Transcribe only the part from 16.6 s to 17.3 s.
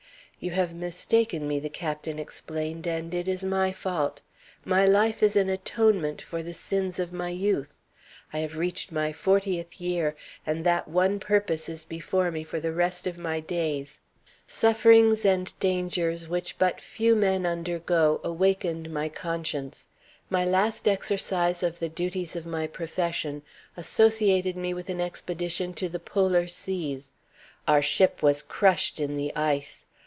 few